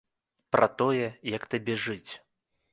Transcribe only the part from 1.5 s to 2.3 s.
табе жыць.